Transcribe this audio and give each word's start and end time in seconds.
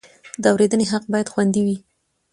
د 0.41 0.43
اورېدنې 0.53 0.85
حق 0.91 1.03
باید 1.13 1.31
خوندي 1.33 1.61
وي. 1.67 1.77